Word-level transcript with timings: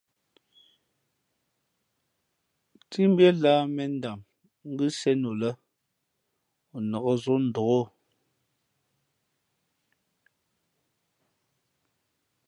Ntímbʉ́ά 2.85 3.31
lah 3.43 3.61
mēn 3.75 3.91
ndam 3.97 4.19
ngʉ́ 4.71 4.89
sēn 4.99 5.21
o 5.31 5.33
lά, 5.41 5.51
o 6.75 6.77
nāk 6.89 7.05
zǒ 7.21 7.33
ndôk 7.45 7.69
o. 7.79 7.81